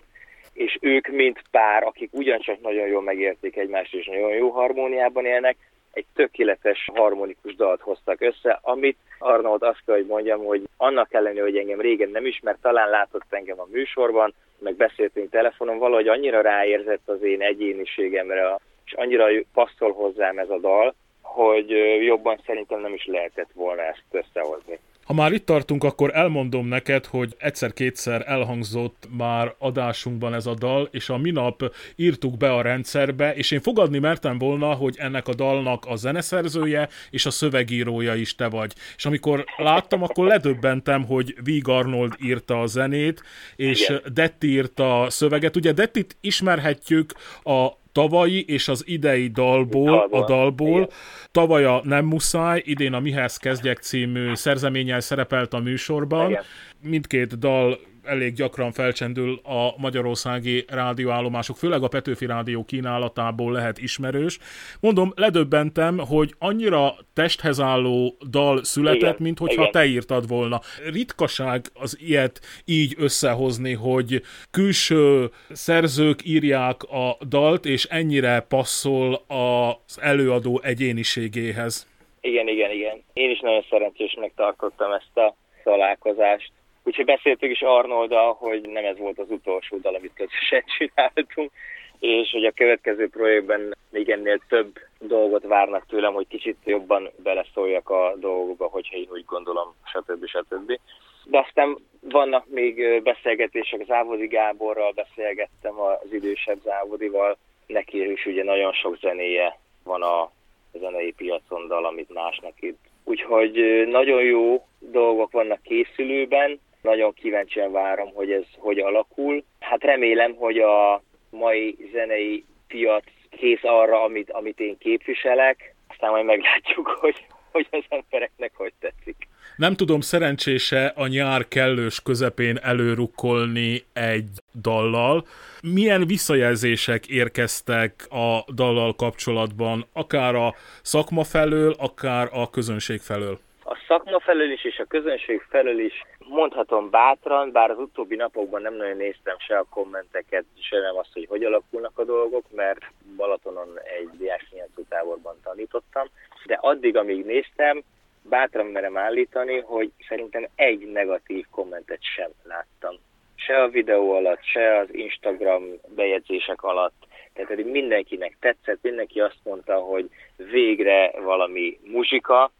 [0.53, 5.57] és ők, mint pár, akik ugyancsak nagyon jól megérték egymást, és nagyon jó harmóniában élnek,
[5.93, 11.43] egy tökéletes harmonikus dalt hoztak össze, amit Arnold azt kell, hogy mondjam, hogy annak ellenére,
[11.43, 16.41] hogy engem régen nem ismert, talán látott engem a műsorban, meg beszéltünk telefonon, valahogy annyira
[16.41, 21.71] ráérzett az én egyéniségemre, és annyira passzol hozzám ez a dal, hogy
[22.05, 24.79] jobban szerintem nem is lehetett volna ezt összehozni.
[25.11, 30.88] Ha már itt tartunk, akkor elmondom neked, hogy egyszer-kétszer elhangzott már adásunkban ez a dal,
[30.92, 35.35] és a minap írtuk be a rendszerbe, és én fogadni mertem volna, hogy ennek a
[35.35, 38.73] dalnak a zeneszerzője és a szövegírója is te vagy.
[38.96, 43.23] És amikor láttam, akkor ledöbbentem, hogy Vig Arnold írta a zenét,
[43.57, 44.01] és Igen.
[44.12, 45.57] Detti írta a szöveget.
[45.57, 50.22] Ugye Dettit ismerhetjük a tavalyi és az idei dalból, dalból.
[50.22, 50.81] a dalból.
[50.81, 50.88] Igen.
[51.31, 56.31] Tavaly a Nem muszáj, idén a Mihez kezdjek című szerzeménnyel szerepelt a műsorban.
[56.31, 56.42] Igen.
[56.83, 64.39] Mindkét dal elég gyakran felcsendül a magyarországi rádióállomások, főleg a Petőfi Rádió kínálatából lehet ismerős.
[64.81, 69.17] Mondom, ledöbbentem, hogy annyira testhez álló dal született, Igen.
[69.19, 69.73] mint hogyha Igen.
[69.73, 70.61] te írtad volna.
[70.93, 79.99] Ritkaság az ilyet így összehozni, hogy külső szerzők írják a dalt, és ennyire passzol az
[80.01, 81.89] előadó egyéniségéhez.
[82.21, 83.03] Igen, igen, igen.
[83.13, 85.35] Én is nagyon szerencsésnek tartottam ezt a
[85.65, 86.53] találkozást.
[86.83, 91.51] Úgyhogy beszéltük is Arnolda, hogy nem ez volt az utolsó dal, amit közösen csináltunk,
[91.99, 97.90] és hogy a következő projektben még ennél több dolgot várnak tőlem, hogy kicsit jobban beleszóljak
[97.90, 100.27] a dolgokba, hogyha én úgy gondolom, stb.
[100.27, 100.79] stb.
[101.25, 108.73] De aztán vannak még beszélgetések, Závodi Gáborral beszélgettem, az idősebb Závodival, neki is ugye nagyon
[108.73, 110.31] sok zenéje van a
[110.73, 112.79] zenei piacon dal, amit másnak itt.
[113.05, 119.45] Úgyhogy nagyon jó dolgok vannak készülőben, nagyon kíváncsian várom, hogy ez hogy alakul.
[119.61, 126.25] Hát remélem, hogy a mai zenei piac kész arra, amit, amit én képviselek, aztán majd
[126.25, 129.29] meglátjuk, hogy, hogy az embereknek hogy tetszik.
[129.57, 134.29] Nem tudom, szerencsése a nyár kellős közepén előrukkolni egy
[134.62, 135.25] dallal.
[135.62, 143.38] Milyen visszajelzések érkeztek a dallal kapcsolatban, akár a szakma felől, akár a közönség felől?
[143.64, 148.62] A szakma felől is, és a közönség felől is mondhatom bátran, bár az utóbbi napokban
[148.62, 152.81] nem nagyon néztem se a kommenteket, se nem azt, hogy hogy alakulnak a dolgok, mert
[153.16, 156.07] Balatonon egy diáknyelvű táborban tanítottam,
[156.47, 157.83] de addig, amíg néztem,
[158.23, 162.95] bátran merem állítani, hogy szerintem egy negatív kommentet sem láttam.
[163.35, 165.64] Se a videó alatt, se az Instagram
[165.95, 167.07] bejegyzések alatt.
[167.33, 172.51] Tehát mindenkinek tetszett, mindenki azt mondta, hogy végre valami muzsika,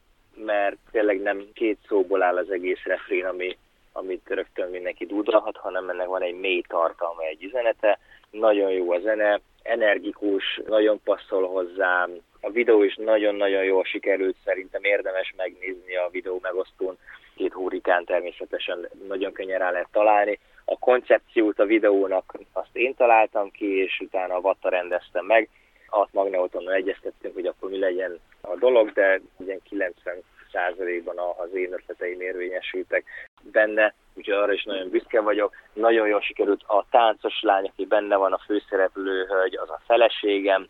[0.44, 3.57] mert tényleg nem két szóból áll az egész refrén, ami,
[3.92, 7.98] amit rögtön mindenki dudalhat, hanem ennek van egy mély tartalma, egy üzenete.
[8.31, 14.85] Nagyon jó a zene, energikus, nagyon passzol hozzám, a videó is nagyon-nagyon jól sikerült, szerintem
[14.85, 16.98] érdemes megnézni a videó megosztón.
[17.37, 20.38] Két hurikán természetesen nagyon könnyen rá lehet találni.
[20.64, 25.48] A koncepciót a videónak azt én találtam ki, és utána a Vatta rendeztem meg.
[25.90, 30.22] Azt Magneotonnal egyeztettünk, hogy akkor mi legyen a dolog, de ilyen 90
[30.53, 33.05] százalékban az én ötleteim érvényesültek
[33.42, 35.55] benne, úgyhogy arra is nagyon büszke vagyok.
[35.72, 40.68] Nagyon jól sikerült a táncos lány, aki benne van, a főszereplő hölgy, az a feleségem,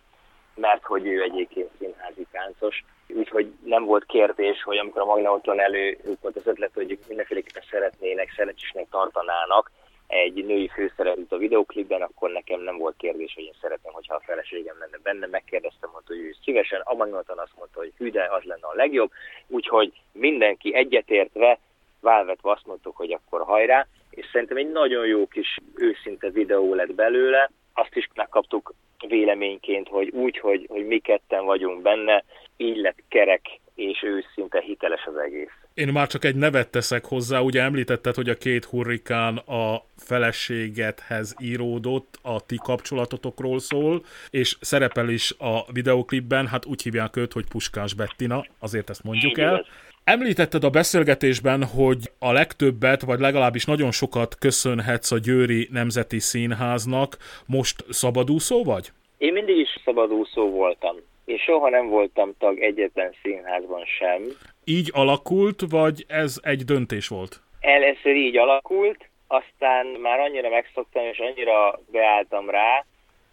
[0.55, 2.85] mert hogy ő egyébként színházi táncos.
[3.09, 8.33] Úgyhogy nem volt kérdés, hogy amikor a Magnaoton elő volt az ötlet, hogy mindenféleképpen szeretnének,
[8.37, 9.71] szerencsésnek tartanának
[10.11, 14.23] egy női főszereplőt a videoklipben, akkor nekem nem volt kérdés, hogy én szeretném, hogyha a
[14.25, 15.27] feleségem lenne benne.
[15.27, 19.11] Megkérdeztem, hogy ő szívesen, a Magnaton azt mondta, hogy hű, az lenne a legjobb.
[19.47, 21.59] Úgyhogy mindenki egyetértve,
[22.01, 26.95] válvetve azt mondtuk, hogy akkor hajrá, és szerintem egy nagyon jó kis őszinte videó lett
[26.95, 28.75] belőle, azt is megkaptuk
[29.09, 32.25] véleményként, hogy úgy, hogy, hogy mi ketten vagyunk benne,
[32.57, 35.60] így lett kerek és őszinte hiteles az egész.
[35.81, 41.35] Én már csak egy nevet teszek hozzá, ugye említetted, hogy a két hurrikán a feleségethez
[41.43, 47.45] íródott, a ti kapcsolatotokról szól, és szerepel is a videoklipben, hát úgy hívják őt, hogy
[47.49, 49.67] Puskás Bettina, azért ezt mondjuk el.
[50.05, 57.17] Említetted a beszélgetésben, hogy a legtöbbet, vagy legalábbis nagyon sokat köszönhetsz a Győri Nemzeti Színháznak.
[57.47, 58.91] Most szabadúszó vagy?
[59.19, 60.97] Én mindig is szabadúszó voltam.
[61.25, 64.23] Én soha nem voltam tag egyetlen színházban sem.
[64.65, 67.41] Így alakult, vagy ez egy döntés volt?
[67.61, 72.85] Először így alakult, aztán már annyira megszoktam, és annyira beálltam rá,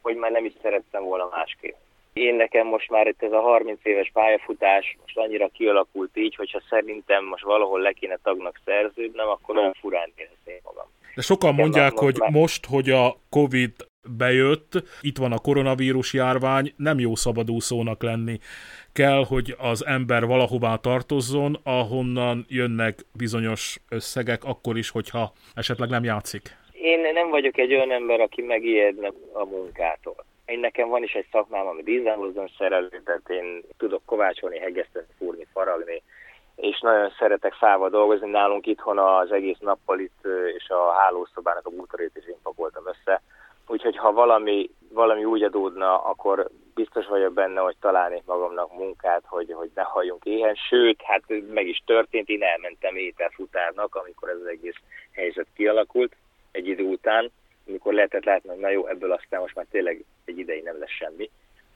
[0.01, 1.75] hogy már nem is szerettem volna másképp.
[2.13, 6.61] Én nekem most már itt ez a 30 éves pályafutás most annyira kialakult így, hogyha
[6.69, 10.85] szerintem most valahol le kéne tagnak szerződnem, akkor olyan furán érezném magam.
[11.15, 13.71] De sokan mondják, most hogy most, hogy a Covid
[14.17, 18.39] bejött, itt van a koronavírus járvány, nem jó szabadúszónak lenni.
[19.03, 26.03] Kell, hogy az ember valahová tartozzon, ahonnan jönnek bizonyos összegek, akkor is, hogyha esetleg nem
[26.03, 26.41] játszik.
[26.71, 30.25] Én nem vagyok egy olyan ember, aki megijedne a munkától.
[30.45, 35.47] Én nekem van is egy szakmám, ami dízelhozzon szerelő, tehát én tudok kovácsolni, hegeszteni, fúrni,
[35.53, 36.01] faragni,
[36.55, 38.29] és nagyon szeretek fával dolgozni.
[38.29, 39.99] Nálunk itthon az egész nappal
[40.57, 43.21] és a hálószobának a bútorét is én pakoltam össze.
[43.67, 49.51] Úgyhogy ha valami, valami úgy adódna, akkor biztos vagyok benne, hogy találnék magamnak munkát, hogy,
[49.53, 50.55] hogy ne halljunk éhen.
[50.55, 54.75] Sőt, hát meg is történt, én elmentem ételfutárnak, amikor ez az egész
[55.11, 56.15] helyzet kialakult
[56.51, 57.31] egy idő után,
[57.67, 60.89] amikor lehetett látni, hogy na jó, ebből aztán most már tényleg egy ideig nem lesz
[60.89, 61.29] semmi,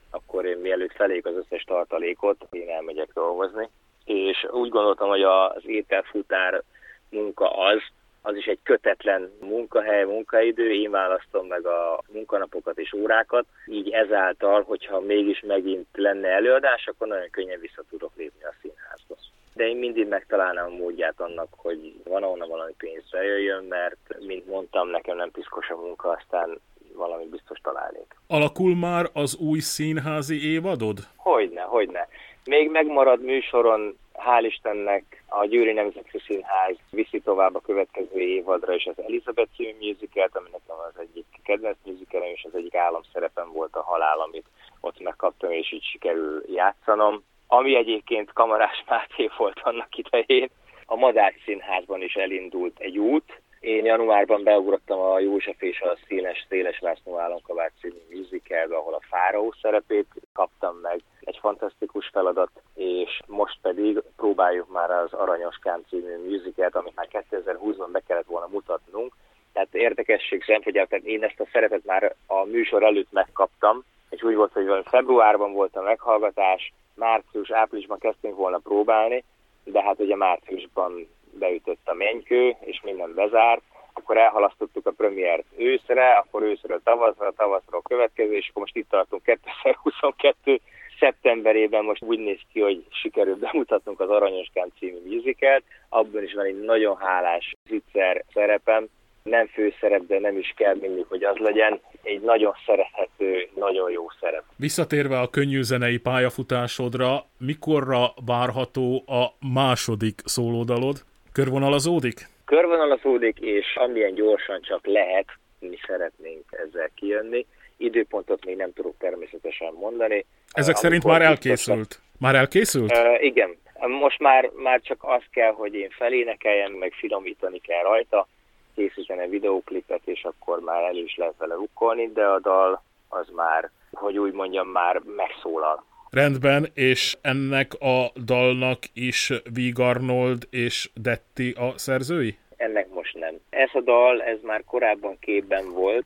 [0.10, 3.70] akkor én mielőtt felék az összes tartalékot, én elmegyek dolgozni.
[4.06, 6.64] És úgy gondoltam, hogy az ételfutár
[7.10, 7.82] munka az,
[8.22, 14.62] az is egy kötetlen munkahely, munkaidő, én választom meg a munkanapokat és órákat, így ezáltal,
[14.62, 19.16] hogyha mégis megint lenne előadás, akkor nagyon könnyen vissza tudok lépni a színházba.
[19.54, 24.48] De én mindig megtalálnám a módját annak, hogy van ahonnan valami pénzre jöjjön, mert, mint
[24.48, 26.60] mondtam, nekem nem piszkos a munka, aztán
[26.94, 28.16] valami biztos találnék.
[28.28, 30.98] Alakul már az új színházi évadod?
[31.16, 32.08] Hogyne, hogyne.
[32.46, 38.86] Még megmarad műsoron hál' Istennek a Győri Nemzeti Színház viszi tovább a következő évadra és
[38.86, 43.76] az Elizabeth című musicalt, ami nekem az egyik kedvenc musicalem, és az egyik államszerepem volt
[43.76, 44.46] a halál, amit
[44.82, 47.24] ott megkaptam, és így sikerül játszanom.
[47.48, 50.50] Ami egyébként Kamarás Máté volt annak idején,
[50.86, 56.46] a Madács Színházban is elindult egy út, én januárban beugrottam a József és a Színes
[56.50, 61.00] Széles László Államkabát című musicalbe, ahol a Fáraó szerepét kaptam meg.
[61.20, 67.90] Egy fantasztikus feladat, és most pedig próbáljuk már az Aranyoskán című musicalt, amit már 2020-ban
[67.92, 69.14] be kellett volna mutatnunk.
[69.54, 74.36] Tehát érdekesség szempontjából, tehát én ezt a szerepet már a műsor előtt megkaptam, és úgy
[74.36, 79.24] volt, hogy februárban volt a meghallgatás, március-áprilisban kezdtünk volna próbálni,
[79.64, 81.08] de hát ugye márciusban
[81.40, 83.62] beütött a mennykő, és minden bezárt,
[83.94, 87.34] akkor elhalasztottuk a premiért őszre, akkor őszről tavaszra,
[87.70, 90.62] a következő, és akkor most itt tartunk 2022
[91.00, 96.46] szeptemberében most úgy néz ki, hogy sikerült bemutatnunk az Aranyoskán című musicalt, abban is van
[96.46, 98.88] egy nagyon hálás zicser szerepem,
[99.24, 101.80] nem főszerep, de nem is kell mindig, hogy az legyen.
[102.04, 104.44] Egy nagyon szerethető, nagyon jó szerep.
[104.56, 111.04] Visszatérve a könnyű zenei pályafutásodra, mikorra várható a második szólódalod?
[111.34, 112.28] Körvonalazódik?
[112.46, 115.26] Körvonalazódik, és amilyen gyorsan csak lehet,
[115.60, 117.46] mi szeretnénk ezzel kijönni.
[117.78, 120.26] Időpontot még nem tudok természetesen mondani.
[120.52, 122.00] Ezek szerint már elkészült?
[122.20, 122.92] Már elkészült?
[122.92, 123.58] Uh, igen.
[123.88, 128.28] Most már, már csak az kell, hogy én felénekeljem, meg finomítani kell rajta,
[128.76, 133.70] készíteni videóklipet, és akkor már el is lehet vele rukkolni, de a dal az már,
[133.92, 135.86] hogy úgy mondjam, már megszólal.
[136.12, 142.38] Rendben, és ennek a dalnak is Vig Arnold és Detti a szerzői?
[142.58, 143.36] Ennek most nem.
[143.50, 146.06] Ez a dal, ez már korábban képben volt,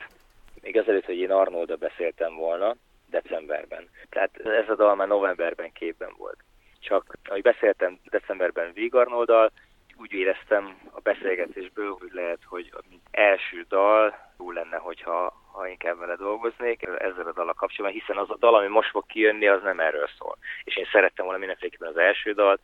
[0.61, 2.75] még azelőtt, hogy én Arnolda beszéltem volna,
[3.09, 3.89] decemberben.
[4.09, 6.37] Tehát ez a dal már novemberben képben volt.
[6.79, 9.51] Csak, ahogy beszéltem decemberben Vig Arnoldal,
[9.97, 15.97] úgy éreztem a beszélgetésből, hogy lehet, hogy mint első dal jó lenne, hogyha ha inkább
[15.97, 19.61] vele dolgoznék ezzel a dal kapcsolatban, hiszen az a dal, ami most fog kijönni, az
[19.63, 20.37] nem erről szól.
[20.63, 22.61] És én szerettem volna mindenféleképpen az első dalt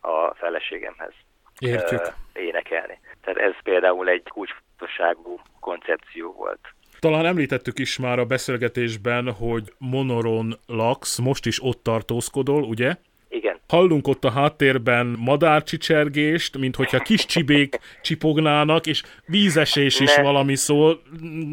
[0.00, 1.12] a feleségemhez
[1.58, 2.02] Értjük.
[2.32, 2.98] énekelni.
[3.22, 6.60] Tehát ez például egy kulcsfontosságú koncepció volt.
[6.98, 12.94] Talán említettük is már a beszélgetésben, hogy Monoron laksz, most is ott tartózkodol, ugye?
[13.74, 20.22] Hallunk ott a háttérben madárcsicsergést, mint hogyha kis csibék csipognának, és vízesés is ne.
[20.22, 21.00] valami szól.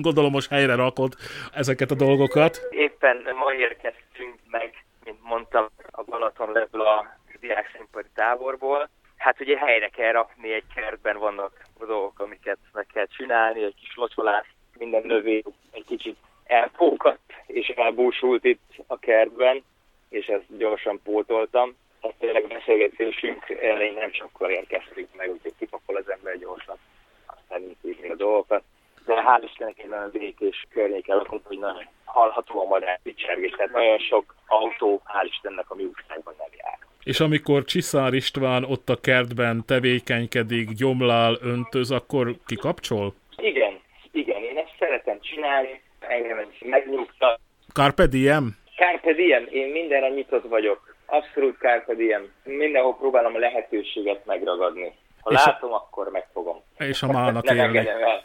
[0.02, 1.14] Gondolom most helyre rakod
[1.54, 2.68] ezeket a dolgokat.
[2.70, 8.90] Éppen ma érkeztünk meg, mint mondtam, a Balaton lebből a diákszínpadi táborból.
[9.18, 13.96] Hát ugye helyre kell rakni, egy kertben vannak dolgok, amiket meg kell csinálni, egy kis
[13.96, 14.48] locsolás,
[14.78, 19.64] minden növény egy kicsit elpókadt és elbúsult itt a kertben
[20.10, 21.76] és ezt gyorsan pótoltam.
[22.02, 26.78] Tehát tényleg beszélgetésünk elején nem sokkal érkeztünk meg, úgyhogy kipakol az ember gyorsan,
[27.26, 28.64] aztán intézni a dolgokat.
[29.06, 33.72] De hál' Istennek egy nagyon békés környéken lakunk, hogy nagyon hallható a madár picsergés, tehát
[33.72, 36.78] nagyon sok autó, hál' Istennek a mi útságban nem jár.
[37.04, 43.14] És amikor Csiszár István ott a kertben tevékenykedik, gyomlál, öntöz, akkor kikapcsol?
[43.38, 43.80] Igen,
[44.12, 47.40] igen, én ezt szeretem csinálni, engem ez megnyugtat.
[47.74, 48.58] Carpe diem?
[48.76, 50.91] Carpe diem, én mindenre nyitott vagyok.
[51.12, 52.32] Abszolút Carpe diem.
[52.44, 54.94] Mindenhol próbálom a lehetőséget megragadni.
[55.22, 55.76] Ha és látom, a...
[55.76, 56.62] akkor megfogom.
[56.78, 57.78] És a mának Nem élni.
[57.78, 58.24] el.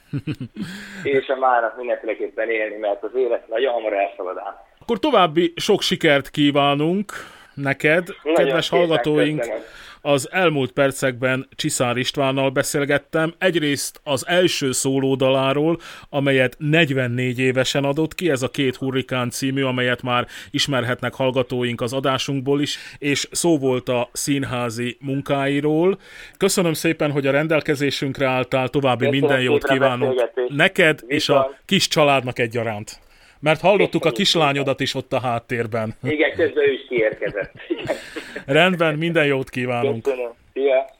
[1.19, 4.37] és a mának mindenféleképpen élni, mert az élet nagyon hamar elszabad
[4.81, 7.13] Akkor további sok sikert kívánunk
[7.55, 9.41] neked, nagyon kedves hallgatóink.
[9.41, 9.63] Köszönöm
[10.07, 15.79] az elmúlt percekben Csiszár Istvánnal beszélgettem, egyrészt az első szólódaláról,
[16.09, 21.93] amelyet 44 évesen adott ki, ez a két hurrikán című, amelyet már ismerhetnek hallgatóink az
[21.93, 25.99] adásunkból is, és szó volt a színházi munkáiról.
[26.37, 31.13] Köszönöm szépen, hogy a rendelkezésünkre álltál, további Köszönöm minden jót kívánunk neked Viszont.
[31.13, 33.01] és a kis családnak egyaránt.
[33.47, 35.95] Mert hallottuk a kislányodat is ott a háttérben.
[36.03, 37.53] Igen, közben ő is kiérkezett.
[38.47, 40.03] Rendben, minden jót kívánunk.
[40.03, 40.31] Köszönöm.
[40.53, 40.96] Szia.